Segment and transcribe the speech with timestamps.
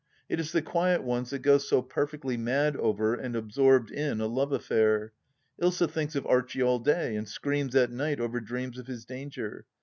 [0.29, 4.25] It is the quiet ones that go so perfectly mad over and absorbed in a
[4.25, 5.13] love affair.
[5.61, 9.67] Ilsa thinks of Archie all day, and screams at night over dreams of his danger.